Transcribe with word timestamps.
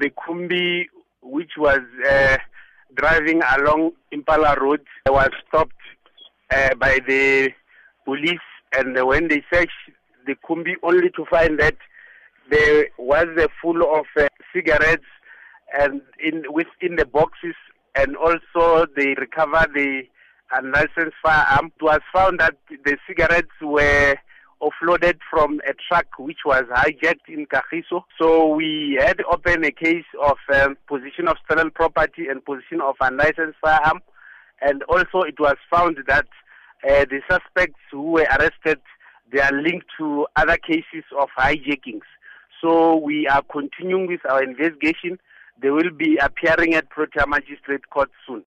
The 0.00 0.10
Kombi, 0.10 0.86
which 1.22 1.52
was 1.58 1.80
uh, 2.08 2.38
driving 2.94 3.42
along 3.56 3.92
Impala 4.10 4.56
Road, 4.58 4.80
was 5.06 5.28
stopped 5.46 5.74
uh, 6.50 6.74
by 6.76 7.00
the 7.06 7.50
police, 8.06 8.48
and 8.74 8.96
when 9.06 9.28
they 9.28 9.44
searched 9.52 9.70
the 10.26 10.34
Kombi, 10.48 10.72
only 10.82 11.10
to 11.10 11.26
find 11.26 11.60
that 11.60 11.76
there 12.50 12.86
was 12.96 13.26
a 13.38 13.48
full 13.60 13.82
of 13.94 14.06
uh, 14.18 14.26
cigarettes 14.54 15.04
and 15.78 16.00
in 16.18 16.44
within 16.50 16.96
the 16.96 17.04
boxes, 17.04 17.54
and 17.94 18.16
also 18.16 18.86
they 18.96 19.14
recovered 19.18 19.70
the 19.74 20.04
unlicensed 20.52 21.16
firearm. 21.22 21.72
It 21.76 21.82
was 21.82 22.00
found 22.10 22.40
that 22.40 22.56
the 22.86 22.96
cigarettes 23.06 23.52
were 23.60 24.16
offloaded 24.80 25.18
from 25.30 25.60
a 25.68 25.72
truck 25.88 26.06
which 26.18 26.38
was 26.44 26.64
hijacked 26.70 27.28
in 27.28 27.46
Kagiso. 27.46 28.02
So 28.20 28.54
we 28.54 28.98
had 29.00 29.20
opened 29.30 29.64
a 29.64 29.72
case 29.72 30.04
of 30.22 30.36
um, 30.54 30.76
possession 30.86 31.28
of 31.28 31.36
stolen 31.44 31.70
property 31.70 32.28
and 32.28 32.44
possession 32.44 32.80
of 32.80 32.96
unlicensed 33.00 33.58
firearm. 33.60 34.00
And 34.60 34.82
also 34.84 35.22
it 35.22 35.38
was 35.38 35.56
found 35.70 35.98
that 36.06 36.26
uh, 36.88 37.04
the 37.10 37.20
suspects 37.30 37.80
who 37.90 38.12
were 38.12 38.26
arrested, 38.38 38.80
they 39.32 39.40
are 39.40 39.52
linked 39.52 39.86
to 39.98 40.26
other 40.36 40.56
cases 40.56 41.04
of 41.18 41.28
hijackings. 41.38 42.02
So 42.60 42.96
we 42.96 43.26
are 43.26 43.42
continuing 43.42 44.06
with 44.06 44.20
our 44.28 44.42
investigation. 44.42 45.18
They 45.62 45.70
will 45.70 45.90
be 45.96 46.18
appearing 46.18 46.74
at 46.74 46.90
Protea 46.90 47.26
Magistrate 47.26 47.88
Court 47.90 48.10
soon. 48.26 48.44